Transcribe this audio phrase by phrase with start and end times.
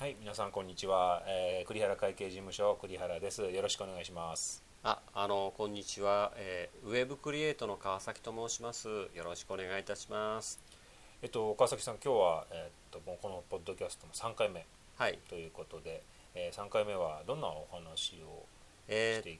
[0.00, 3.42] はい、皆さんこんにちは、えー、栗原会計事務所栗原です。
[3.42, 4.64] よろしくお願いします。
[4.82, 8.88] あ、あのこんにちは、えーウェブクリエイトの川崎と申します。
[8.88, 10.58] よろしくお願いいたします。
[11.20, 14.64] えっと川崎さん、今日はえーっともうこのポッドキャストの3回目
[14.96, 15.18] はい。
[15.28, 16.02] ということで、
[16.34, 18.46] えー、3回目はどんなお話を
[18.88, 19.38] えーっしてい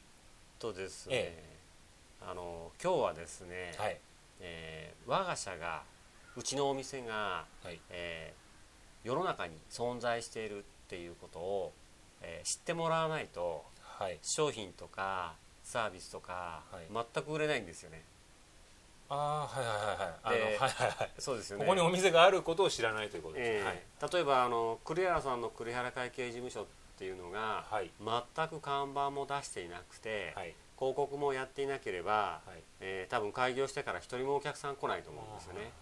[0.59, 1.43] とですね、え
[2.21, 3.97] あの今日はですね、はい
[4.41, 5.85] えー我が社が
[6.37, 8.40] うちのお店が、はいえー
[9.11, 11.73] 世の中に存在しているっていうことを、
[12.23, 13.65] えー知ってもらわないと
[13.99, 18.03] はい商品とかサービスとか、はい全く売れないんですよね。
[19.09, 21.11] ああはいはいはいはいはいはいはい。
[21.19, 21.65] そうですよね。
[21.65, 23.83] ここにお店があることを知らないということですね。
[24.01, 26.67] えー例えばあの栗原さんの栗原会計事務所っ
[26.99, 32.13] ていうのが、はい全く看板も出していなくて、はい広告もやっていなければ、
[32.47, 35.73] はいえー多分開業してから一人もお客さん来ないと思うんですよね。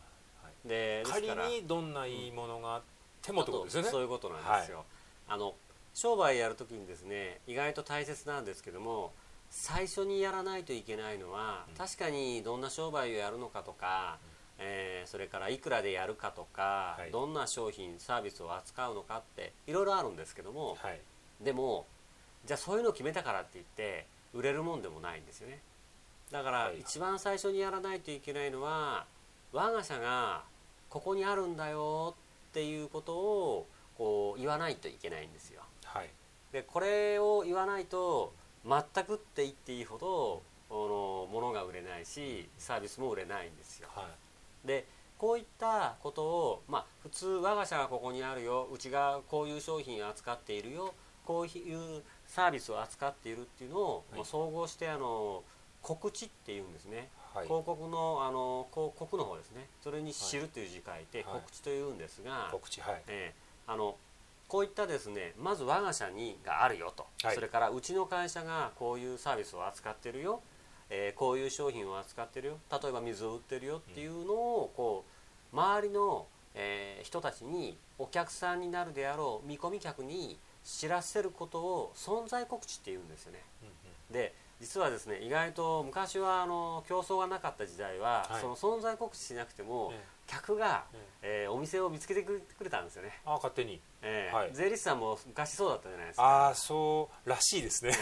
[0.42, 1.28] はいで仮
[1.60, 2.82] にどんないいものがあっ
[3.22, 3.90] てもってことですよね。
[3.90, 4.84] そういうことなんですよ。
[5.28, 5.54] あの
[5.94, 9.12] 商売やるときにですね意外と大切なんですけども
[9.50, 11.74] 最初にやらないといけないのは、うん。
[11.74, 14.18] 確かにどんな商売をやるのかとか、
[14.58, 17.10] えーそれからいくらでやるかとか、はい。
[17.10, 21.00] どんな商品サービスを扱うのかっていろいろあるんですけども、はい。
[21.42, 21.86] でも
[22.44, 25.60] じゃあそういうのを決めたからって言って売れるもんでもないんですよね。
[26.30, 26.80] だからはい。
[26.80, 29.06] 一番最初にやらないといけないのは
[29.52, 30.42] 我が社が
[30.90, 35.62] ここにあるんだよっていうことをこう言わないといけないんですよ。
[35.84, 36.10] はい。
[36.52, 38.32] でこれを言わないと
[38.64, 43.88] 全くって言っていいほどこの物が売れないしサービスも売れないんですよ。
[43.94, 44.08] は
[44.64, 44.66] い。
[44.66, 44.86] で
[45.18, 54.24] こういったことを、まあ、普通我が社がここにあるようちがこういう商品を扱っているよこういうサービスを扱っているっていうのを、はい。
[54.24, 55.42] 総合してあの
[55.82, 57.46] 告知っていうんですね、はい。
[57.46, 59.68] 広告のあの広告の方ですね。
[59.82, 61.40] それに「知る」という字書いて、はい。
[61.40, 63.02] 告知というんですが、告知はい。
[63.06, 63.96] えーあの
[64.48, 67.34] こういったですねまず我が社にがあるよと、はい。
[67.34, 70.40] それからうちの会社がこういうサービスを扱ってるよ、
[70.88, 72.58] えーこういう商品を扱ってるよ。
[72.72, 75.04] 例えば水を売ってるよっていうのをこ
[75.52, 83.44] う周りの、えー人たちにお客さんになるであろう見込み客に知らせることを存在告知っていうんですよね。
[83.62, 84.12] うんうん。
[84.14, 88.40] で実はですね意外と昔はあの競争がなかった時代は、はい。
[88.40, 91.44] その存在告知しなくても、え客が、ええ。
[91.44, 93.20] えーお店を見つけてくれたんですよね。
[93.24, 93.80] あ勝手に。
[94.02, 94.50] えーはい。
[94.52, 96.22] 税理士さんも昔そうだったじゃないですか。
[96.22, 97.92] ああそうらしいですね。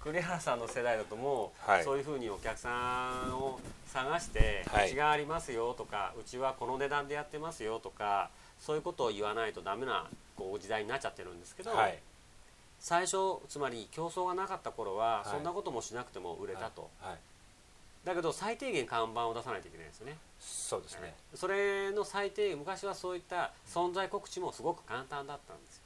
[0.00, 1.84] 栗原さんの世代だともう、はい。
[1.84, 4.86] そういうふうにお客さんを探して、はい。
[4.86, 10.06] うちがありますよとかうちはこの値段でやってますよとかそういうことを言わないとダメな
[10.36, 11.98] こう時代になっちゃってるんですけど、はい
[12.82, 15.30] 最初つまり競争がなかった頃は、はい。
[15.30, 17.18] そんなこともしなくても売れたと、はい。
[18.04, 20.16] だけど最低限看板を出さないといけないですよね。
[20.40, 21.14] そうですね。
[21.32, 25.82] それの最低限昔はそういった存在告知もすごく簡単だったんですよ。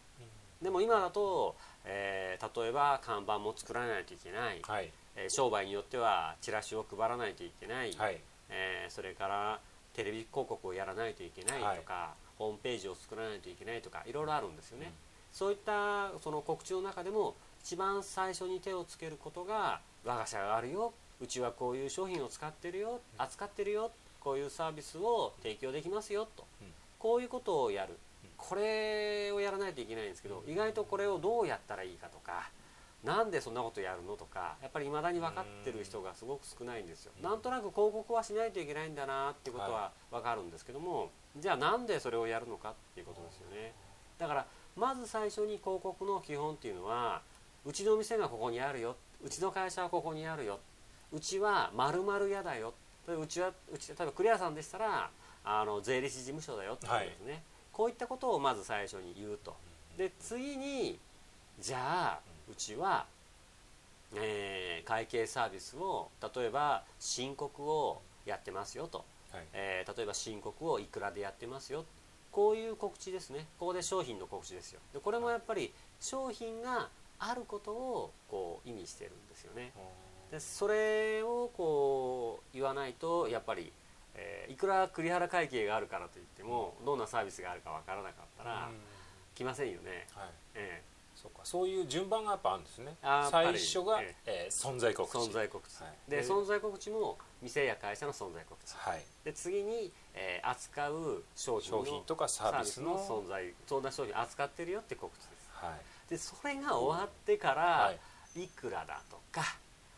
[0.62, 1.54] でも今だと、
[1.84, 4.90] えー例えば看板も作らないといけない、はい。
[5.16, 8.18] えー商売によってはチラシを配らないといけない、はい。
[8.48, 9.60] えーそれから
[9.92, 15.05] テレビ広告をやらないといけないとか、ホームページを作らないといけないとかいろいろあるんですよね、うん
[15.36, 26.68] そういったその告知の中でも一番最初に手をつけることが我が社があるようちはこういう商品を使ってるよ扱ってるよこういうサービスを提供できますよと、うん。
[26.98, 27.98] こういうことをやる。
[28.38, 32.50] これをやらないといけないんですけど意外とこれをどうやったらいいかとか
[33.04, 37.12] なんでそんなことやるのとかやっぱり未だに分かってる人がすごく少ないんですよ。
[37.18, 37.22] うん。
[37.22, 43.74] なんとなく広告はしないといけないんだなっていうことは分かるんですけども、じゃあなんでそれをやるのかっていうことですよね。
[44.18, 47.22] だからまず最初に広告の基本っていうのは
[47.64, 50.60] うちの店がここにあるようちの会社はここにあるよ
[51.12, 52.74] うちは〇〇屋だよ
[53.08, 55.10] うちはうち例えばクリアさんでしたら
[55.44, 57.42] あの税理士事務所だよってことですね、
[57.72, 59.54] こういったことをまず最初に言うと。
[59.96, 60.98] で次に
[61.60, 62.20] じゃあ
[62.50, 63.06] うちは、
[64.14, 69.44] えー会計サービスを例えば申告をやってますよと、はい。
[69.52, 71.84] えー例えば申告をいくらでやってますよ
[72.36, 73.46] こういう告知ですね。
[73.58, 74.80] ここで商品の告知ですよ。
[74.92, 79.72] でこれもやっぱり商品があることをこう意味してるんですよね。
[80.30, 83.72] でそれをこう言わないとやっぱり、
[84.14, 88.74] えーいくら栗原会計があるからといってもどんなサービスがあるかわからなかったらうん。
[89.34, 90.28] 来ませんよね、はい。
[90.56, 90.82] え
[91.16, 91.40] そうか。
[91.44, 92.96] そういう順番がやっぱあるんですね。
[93.30, 94.48] 最初がええ。
[94.50, 95.16] ー存在え告知。
[95.18, 96.10] 存在告知、はい。
[96.10, 98.74] でで存在告知も店や会社の存在告知。
[98.76, 99.02] はい。
[99.24, 105.48] で次に、えー扱う商品の商品とかサービスの存在そんな商品扱ってるよって告知です。
[105.52, 106.10] はい。
[106.10, 107.92] でそれが終わってから、は
[108.36, 108.44] い。
[108.44, 109.42] い、くらだとか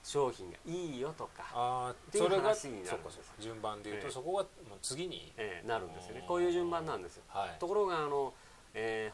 [0.04, 3.30] 商品がいいよとか、あっていうあそれが話になるそうかそうか。
[3.40, 4.02] 順番でいうええ。
[4.06, 4.46] とそこが
[4.80, 6.20] 次にえーなるんですよね。
[6.20, 7.24] うんこういう順番なんですよ。
[7.28, 7.56] はい。
[7.58, 8.32] ところがあの、
[8.74, 9.07] え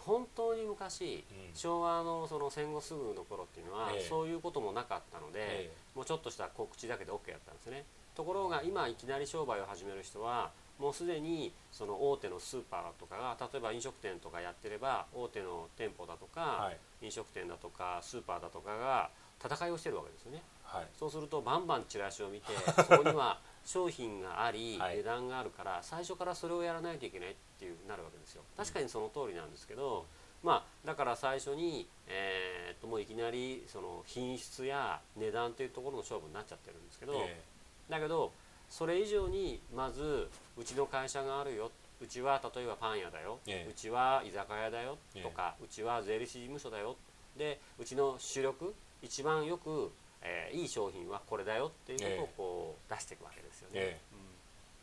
[0.84, 4.06] 昔昭和のその戦後すぐの頃っていうのは、ええ。
[4.08, 7.84] そういうこともなかったので、えもうちょっとした告知だけで OK だったんですね。
[8.14, 17.06] ところが今いきなり商売を始める人はもうすでにその大手のスーパーとかが例えば飲食店とかやってれば大手の店舗だとか、はい。
[17.06, 19.10] 飲食店だとかスーパーだとかが
[19.42, 20.42] 戦いをしてるわけですよね。
[20.64, 20.86] はい。
[20.98, 24.96] そうするとバンバンチラシを見てそこには 商品があり、はい。
[24.98, 28.42] 値段があるから最初からそれをやらないといけないっていうなるわけですよ。
[28.56, 30.06] 確かにその通りなんですけど、
[30.44, 37.40] まあだから最初に、えーっともういきなりその品質や値段というところの勝負になっちゃってるんですけど、え
[37.88, 38.30] だけど
[38.68, 41.70] それ以上にまずうちの会社があるよ。
[42.02, 43.70] うちは例えばパン屋だよ、ええ。
[43.70, 44.98] うちは居酒屋だよ。
[45.22, 46.96] とか、うちは税理士事務所だよ。
[47.38, 53.72] でうちの主力一番よく、えーいい商品はこれだよっていうことをこう出していくわけですよね。
[53.74, 54.00] え。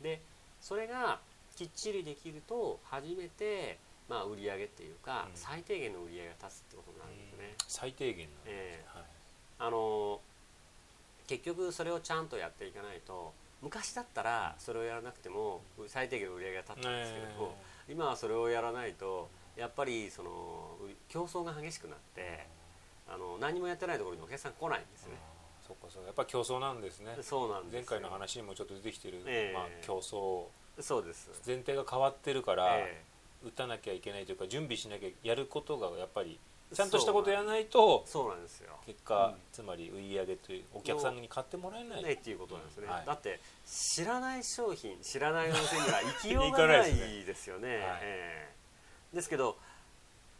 [0.00, 0.04] ん。
[0.04, 0.20] で
[0.60, 1.20] それが
[1.54, 3.78] きっちりできると初めて、
[4.12, 5.34] まあ、売り上げっていうか、うん。
[5.34, 7.54] 最低限の売り上げが立つってことになるんですね。
[7.66, 8.84] 最低限なんですねえ。
[8.86, 9.04] はい。
[9.58, 10.20] あの
[11.26, 13.32] 結局それをちゃんとやっていかないと
[13.62, 17.56] 昔だったらそれをやらなくても最低限の売り上げが立ったんですけども、
[17.88, 20.76] 今はそれをやらないとやっぱりその
[21.08, 22.44] 競争が激しくなって
[23.08, 25.12] あの何もやってないところにお客さん来ないんですね。
[25.66, 27.16] そっかそうやっぱ競争なんですね。
[27.22, 27.78] そうなんですよ。
[27.78, 29.54] 前回の話にもちょっと出てきてる、ええ。
[29.54, 30.46] まあ、競争。
[30.82, 31.30] そうです。
[31.46, 33.04] 前提が変わってるから、え
[33.44, 36.38] 打たなきゃいけないというか準備しなきゃやることがやっぱり
[36.74, 38.70] ちゃんとしたことやらないとえそうなんですよ。
[38.86, 39.34] 結果、うん。
[39.52, 43.06] つまり売り上げというお客さんに買ってもらえない、ないっていうことなんですね、はい。
[43.06, 46.94] だって知らない商品知らないお店には行きようがない
[47.24, 47.68] ですよね。
[47.68, 47.98] はい。
[48.02, 48.50] え
[49.12, 49.16] え。
[49.16, 49.56] ですけど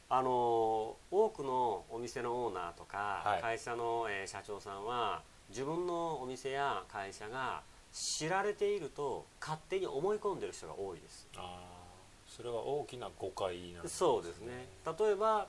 [0.08, 3.42] あの多くのお店のオーナーとか、はい。
[3.42, 7.62] 会社の、えー社長さんは自分のお店や会社が
[7.92, 11.28] 知られていると勝手に思い込んでる人が多いです。
[11.36, 11.71] あー
[12.34, 14.66] それは大きな誤解なんですそうですね。
[14.86, 15.48] 例えば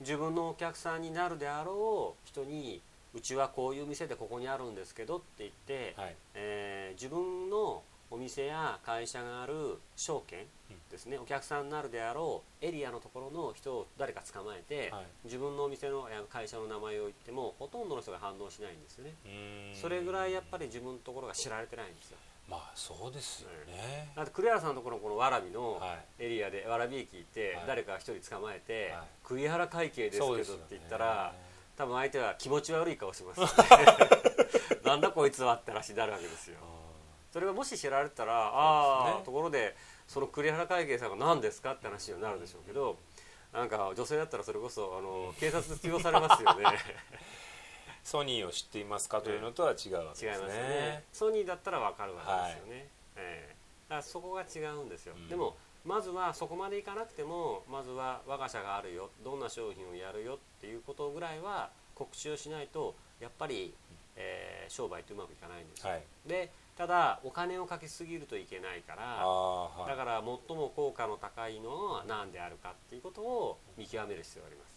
[0.00, 2.80] 自分のお客さんになるであろう人に
[3.12, 6.14] うちはこういう店でここにあるんですけどって言って、はい。
[6.34, 7.82] えー自分の
[8.12, 10.44] お店や会社がある証券
[10.90, 15.06] ですね、お客さんになるであろうエリアのところの人を誰か捕まえて、はい。
[15.24, 19.12] 自分のお店の会社の名前を言ってもほとんどの人が反応しないんですよね。
[19.74, 22.18] それぐらいやっぱり自分のところが知られてないんですよ
[22.50, 26.24] まあそうですよね、だって栗原さんのところのこの蕨のはい。
[26.24, 27.64] エリアで蕨駅行ってはい。
[27.68, 31.32] 誰か一人捕まえてはい「栗原会計ですけど」って言ったら
[31.76, 33.40] 多分相手は気持ち悪い顔します。
[33.40, 33.54] よ ね
[34.84, 36.58] なんだこいつはって話になるわけですよ。
[36.60, 36.64] あ
[37.32, 39.76] それがもし知られてたらああところで
[40.08, 42.98] その栗原会計さんが何ですかって話になるでしょうけど
[43.52, 46.64] なんか女性だったらそれこそあの警察通用されますよね。
[46.66, 46.74] ー
[48.04, 50.32] ソニーを知っていますかというのとは違うわけですね。
[50.32, 51.04] 違いますよね。
[51.12, 53.56] ソニーだったら分かるわけですよね、ええ。
[53.88, 55.28] だからそこが違うんですよ、うん。
[55.28, 63.72] でもまずはそこまでいかなくてもまずは我が社があるよどんな商品をやるよっていうことぐらいは告知をしないとやっぱり、
[64.16, 66.02] えー商売ってうまくいかないんですよ、はい。
[66.24, 69.88] でただお金をかけすぎるといけないかあらあはい。
[69.90, 74.69] だから最も効果の高いのは何であるかっていうことを見極める必要があります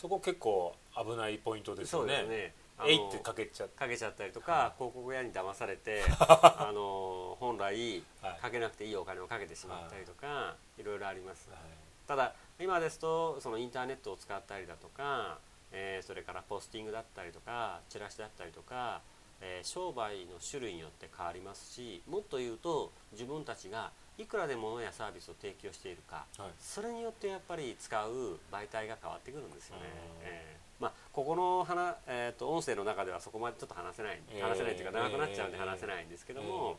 [0.00, 2.14] そこ結構危ないポイントですよね。
[2.20, 2.54] そうですね。
[2.86, 4.72] えいってかけちゃかけちゃったりとか、はい。
[4.78, 8.40] 広告屋に騙されて あの本来はい。
[8.40, 11.50] かけなくていいお金をかけてしまったりとか、い、ろいろあります。
[11.50, 11.58] はい。
[12.06, 15.40] ただ今ですとそのインターネットを使ったりだとか、
[15.72, 19.02] えーそれからポスティングだったりとかチラシだったりとか、
[19.40, 26.50] えー商売の種類によって変わりますしもっと言うと自分たちがいくらで物やサービスを提供しているかはい。
[26.58, 29.82] それによってやっぱり使う媒体が変わってくるんですよね。
[30.20, 30.26] うん。
[30.26, 36.76] えーまあ、ここの話、えー、と音声の中ではそこまでちょっと話せないえー話せないというか長くなっちゃうんで話せないんですけども、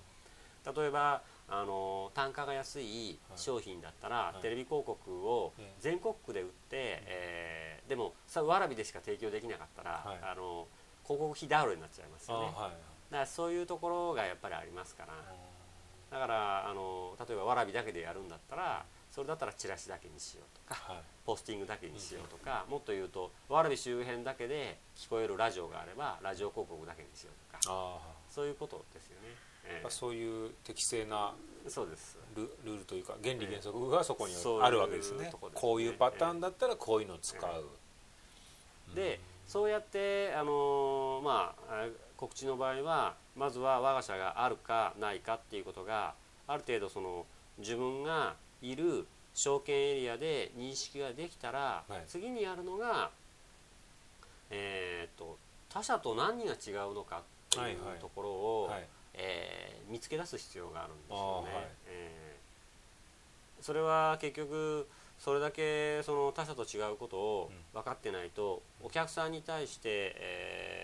[0.66, 4.42] 例えばあの単価が安い商品だったら、はい。
[4.42, 5.74] テレビ広告をええ。
[5.82, 10.20] 全国区で売って、えーでもさわらびでしか提供できなかったら、はい。
[10.22, 10.68] あの
[11.04, 12.48] 広告費ダウルになっちゃいますよね。
[12.52, 12.72] だか
[13.12, 15.14] らそういうところがやっぱりありますから。
[16.12, 21.04] だからあの例えばわらびだけでやるんだったらそれだったらチラシだけにしようとかはい。
[21.26, 28.00] ポスティングだけにしようとか、もっと言うとわらび周辺だけで聞こえるラジオがあればラジオ広告だけにしようとかあ
[28.30, 29.28] そういうことですよね、
[29.66, 31.34] えあそういう適正な
[31.66, 32.18] えそうです。
[32.36, 35.30] ルルールというか原理原則がそこにあるわけですね。
[35.30, 35.62] とこですね。
[35.62, 41.88] こういうパターンだったらこういうのを使う、でそうやってあのまああ
[42.20, 46.16] 告知の場合はまずは我が社があるかないかっていうことが
[46.48, 47.26] ある程度その
[47.58, 52.04] 自分がいる証券エリアで認識ができたら、はい。
[52.08, 53.10] 次にやるのが、
[54.50, 55.38] えー、と
[55.70, 61.56] 他社と何が違うのかっていうはいはいところを、はいえー見つけ出す必要があるんですよね。
[61.56, 61.68] はい。
[61.88, 70.79] えーそれは結局それだけその他社と違うことを分かってないと、お客さんに対してえー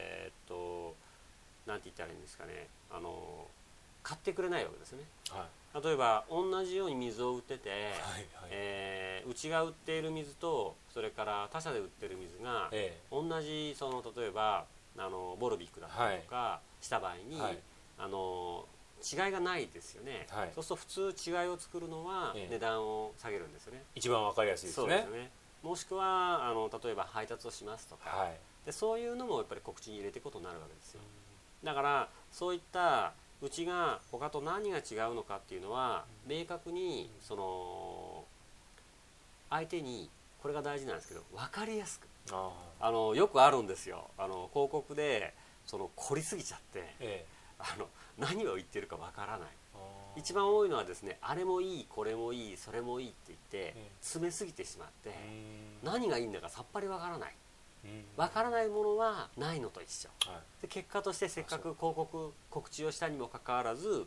[1.65, 2.67] なんて言ったらいいんですかね。
[2.91, 3.47] あの
[4.03, 5.03] 買ってくれないわけですね。
[5.29, 5.83] はい。
[5.83, 7.91] 例えば同じように水を売ってて、はいはい。
[8.51, 14.65] えーうちが売っている水とそれから他社で売ってる水がえ同じその例えば
[14.97, 17.57] あのボルビックだったりとかした場合に、はい。
[17.97, 18.65] あの
[19.01, 20.51] 違いがないですよね、はい。
[20.53, 22.53] そうすると普通違いを作るのはええ。
[22.53, 24.83] 値段を下げるんですよね、一番わかりやすいですね。
[24.83, 25.31] そうですね。
[25.63, 28.37] もしくはあの例えば配達をしますとか、はい。
[28.65, 31.01] でそういうのもやっぱり告知に入れていくことになるわけですよ
[31.65, 34.81] だからそういったうちが他と何が違
[35.11, 38.23] うのかっていうのは明確にその
[39.49, 40.09] 相手に
[40.41, 42.07] これが大事なんですけど分かりやすく。
[42.31, 42.91] ああ。
[42.91, 44.09] のよくあるんですよ。
[44.17, 45.33] あの広告で
[45.65, 47.25] その凝りすぎちゃってーええ。
[47.59, 49.49] あの何を言ってるか分からない。
[50.15, 55.11] 一番多いのはですねあれもいいこれもいいそれもいいって言ってえ詰めすぎてしまってう
[55.85, 55.91] ん。
[55.91, 57.33] 何がいいんだかさっぱり分からない
[57.85, 58.05] うん。
[58.17, 60.09] 分からないものはないのと一緒。
[60.29, 60.61] はい。
[60.63, 64.05] で結果としてせっかく広告告知をしたにもかかわらず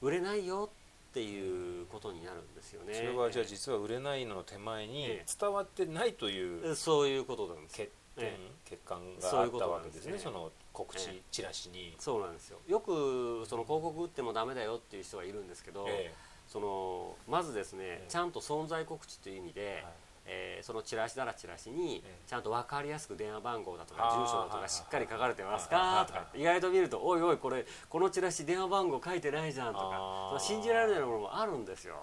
[0.00, 0.70] 売れないよ
[1.10, 2.94] っていうことになるんですよね。
[2.94, 5.26] それはじゃあ実は売れないのの手前にええ。
[5.40, 7.76] 伝わってないというそういうことなんです。
[7.76, 10.12] 欠点え欠陥そういうことがあったわなんですね。
[10.12, 10.30] けですね。
[10.32, 11.96] その告知えチラシに。
[11.98, 12.58] そうなんですよ。
[12.68, 16.12] よくその広告打ってもダメだよっていう人がいるんですけど、え
[16.46, 19.92] そのまずですね、えちゃんと存在告知という意味で、えはい
[20.28, 22.28] えーそのチラシならチラシにええ。
[22.28, 31.96] ちゃんと分かりやすく電話番号だとあかー住所だとかしっかり書かれてますかとか意外と見ると「おいおいこれこのチラシ電話番号書いてないじゃん」とか信じられないものもあるんですよ、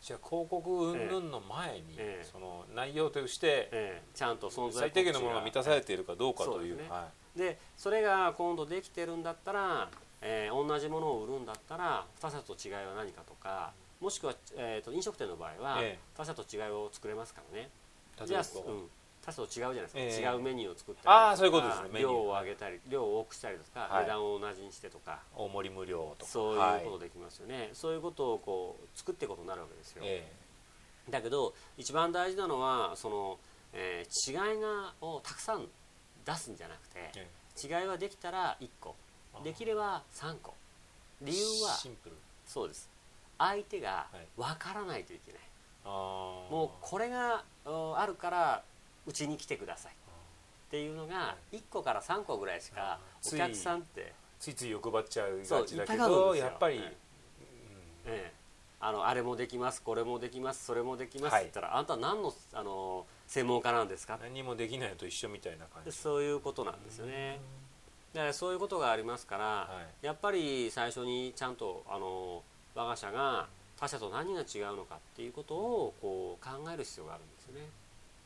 [0.00, 2.24] じゃあ広告云々の前にええ。
[2.24, 6.76] その内容としてえーちゃんと存在最低限のものが満たされているかどうかという。
[6.76, 6.88] ね。
[6.88, 9.88] はでそれが今度できてるんだったら、
[10.20, 13.72] えー同じものを売るんだったら他社と違いは何かとか
[14.04, 15.98] もしくは、えー、と飲食店の場合は、ええ。
[16.14, 17.70] 他社と違いを作れますからね。
[18.22, 18.90] いじゃあ、うん、
[19.24, 20.20] 他社と違うじゃないですか、ええ。
[20.20, 22.00] 違うメニューを作ったりあーそういうことですね。
[22.00, 24.02] 量を上げたり量を多くしたりとか、はい。
[24.02, 25.20] 値段を同じにしてとか。
[25.34, 26.30] 大盛り無料とか。
[26.30, 30.30] そうはいいうことできますよね、そういうことをこう作っていくことになるわけですよ、え
[31.08, 33.38] だけど一番大事なのはその、
[33.72, 35.66] えー違いがをたくさん
[36.26, 37.82] 出すんじゃなくてええ。
[37.82, 38.94] 違いはできたら1個
[39.32, 39.44] あー。
[39.44, 40.52] できれば3個。
[41.22, 42.16] 理由はシンプル。
[42.46, 42.92] そうです
[43.38, 44.26] 相手がはい。
[44.36, 45.40] 分からないといけない、
[45.84, 45.90] あー。
[46.52, 48.62] もうこれがうんあるから
[49.06, 49.92] うちに来てください。
[49.92, 56.86] っていうのが1個から3個ぐらいしかお客さんって、ついつい欲張っちゃうそうがちだけどやっぱり、はい。
[56.86, 56.92] うん。
[56.92, 56.94] え
[58.06, 58.32] え。
[58.80, 64.18] あのあれもできますこれもできますそれもできますってはい言ったら、あんた何のあの専門家なんですか？
[64.20, 65.90] 何もできないのと一緒みたいな感じ。
[65.90, 67.40] でそういうことなんですよね。
[68.12, 72.42] だからそういうことがありますから、はやっぱり最初にちゃんとあの
[72.74, 73.46] 我が社が
[73.78, 77.68] 他社と何が違うのかっていうことをこう考える必要があるんですよね。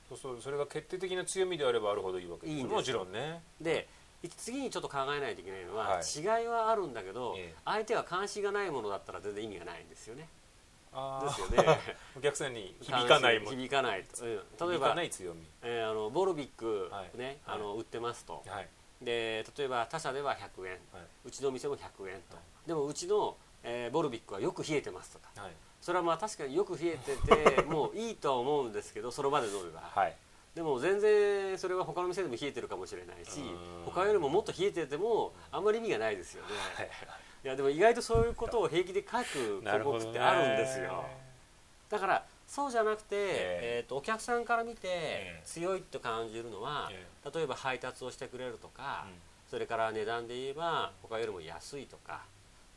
[0.08, 3.42] そうそうそれが決定的な強みであればあるほどいいわけですいいんですもちろんね。
[3.60, 3.86] で
[4.22, 6.02] い次にちょっと考えないといけないのは、はい。
[6.02, 7.60] 違いはあるんだけど、ええ。
[7.64, 10.28] 相手は関心がないものだったら全然意味がないんですよね。
[10.92, 11.80] あですーよね。
[12.18, 14.70] お客さんに響かないも響かないと、うん。
[14.70, 15.46] 例えばない強み。
[15.62, 17.56] えーあのボルビック、はいねはい。
[17.56, 18.68] あの売ってますと、はい。
[19.02, 21.02] で例えば他社では100円、はい。
[21.26, 22.68] うちの店も100円と、はい。
[22.68, 25.28] でもうちの、えーボルビックはよく冷えてますとか。
[25.36, 25.52] はい。
[25.80, 30.16] それはまあ確かによく冷えてて もういいとは思うんですけどその場で飲めば、はい。
[30.54, 33.82] でも全然それは他の店でも冷えてるかもしれないしうん。
[33.84, 36.90] 他よりももっと冷えててもあんまり意味がないですよね、はい
[37.44, 40.04] いやでも意外とそういうことを平気で書く広なるほどね。
[40.06, 41.04] 告ってあるんですよ。
[41.88, 43.84] だからそうじゃなくて、ええ。
[43.86, 47.06] ーとお客さんから見てえ強いと感じるのは、え。
[47.32, 49.20] 例えば配達をしてくれるとか、うん。
[49.48, 52.24] それから値段で言えば他よりも安いとか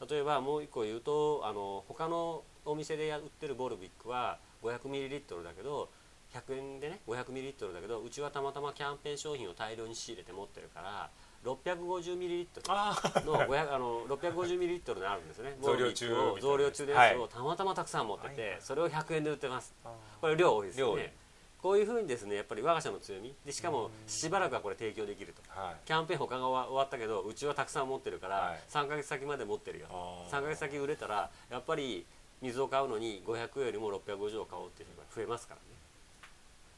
[0.10, 5.90] 例えばもう一個言うとあの他のお店でや売ってるボルビックは 500ml だけど
[6.34, 11.10] 100円でね 500ml だけどうちはたまたまキャンペーン商品を大量に仕入れて持ってるから
[11.44, 13.26] 650ml あー。
[13.26, 15.58] の500あの 650ml であるんですよね。
[15.62, 16.08] 増量中
[16.40, 19.74] 増量中のやつはをたまたまたくさん持ってて、それを100円で売ってます。
[20.22, 21.16] これ量多いですよね
[21.62, 23.34] こういうふうにですねやっぱり我が社の強み。
[23.46, 23.92] でしかもうん。
[24.08, 25.42] しばらくはこれ提供できると。
[25.60, 25.76] はい。
[25.86, 28.60] キャンペーン他が終わったけどうちはたくさん持ってるから、はい。
[28.70, 29.88] 3ヶ月先まで持ってるよ。
[29.92, 30.38] あー。
[30.38, 32.06] 3ヶ月先売れたらやっぱり
[32.42, 35.66] 水を買うのに500よりも650を買おうっていう人が増えますからね。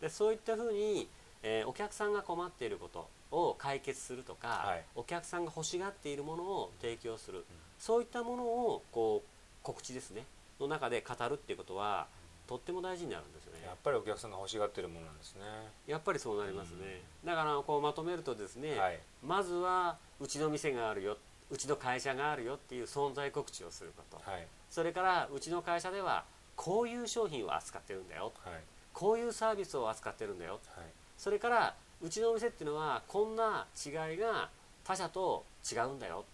[0.01, 1.07] でそういったふうに、
[1.43, 4.83] えーお客さんが困っていることを解決するとか、はい。
[4.95, 7.45] お客さんが欲しがっているものを提供する、
[7.79, 9.29] そういったものをこう
[9.63, 10.25] 告知ですね。
[10.59, 12.07] の中で語るっていうことは
[12.47, 13.42] とっても大事になるんです
[13.73, 15.41] やっぱりお客さんが欲しがってるものなんですね。
[15.87, 18.99] やっぱりそうなりますね、だからこうまとめるとですね、はい。
[19.25, 21.17] まずはうちの店があるよ
[21.49, 24.47] うちの会社があるよっていう存在告知をすること、はい。
[24.69, 26.23] それからうちの会社では
[26.55, 28.53] こういう商品を扱ってるんだよはい。
[28.93, 30.59] こういうサービスを扱ってるんだよ。
[30.75, 30.85] はい。
[31.17, 34.49] それからうちのお店っていうのはこんな違いが
[34.83, 36.25] 他社と違うんだよ。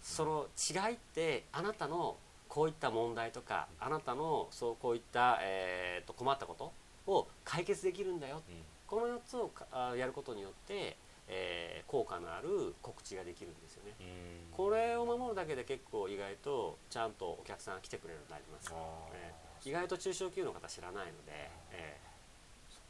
[0.00, 2.16] その違いってあなたの
[2.50, 6.72] こういった問題とかあなたのそうこういった、えーと困ったこと
[7.10, 8.42] を解決できるんだよ。
[8.48, 8.56] うん。
[8.86, 9.50] この4つを
[9.96, 10.96] やることによって、
[11.28, 13.94] えー効果のある告知ができるんですよね。
[14.00, 14.06] うん。
[14.52, 18.76] これを守るだけで結構意外とちゃんとお客さんが来てくれるようになります、あー。
[19.14, 19.68] えー。
[19.70, 21.98] 意外と中小企業の方知らないので、え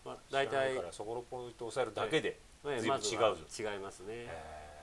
[0.04, 0.08] ー。
[0.08, 3.72] まあ、大体からそこのポイントを押さえるだけで、まあ随分違うぞ。
[3.72, 4.74] 違いますね、え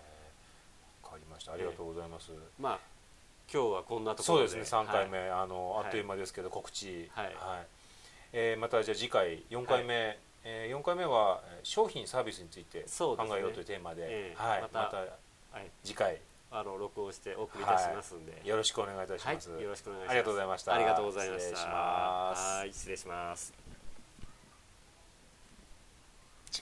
[1.01, 1.05] ー。
[1.05, 1.53] わかりました。
[1.53, 2.96] ありがとうございます、まあ
[3.51, 4.79] 今日はこんなところでそうですね。
[4.79, 5.29] 3回目、はい。
[5.31, 5.85] あのはい。
[5.85, 7.09] あっという間ですけど告知。
[7.13, 7.35] はい。
[8.33, 14.35] えーまたじゃあ次回4回目、えー4回目はえー商品サービスについて考えようというテーマで、ええ。
[14.37, 16.19] はい、またまたはい、次回。
[16.49, 20.11] あの録音してお送りいたしますんで、よろしくお願いいたします、はい、よろしくお願いします。
[20.11, 20.73] ありがとうございました。
[20.75, 21.49] ありがとうございました。
[21.49, 22.57] 失礼します。
[22.59, 22.73] はい。
[22.73, 23.66] 失礼します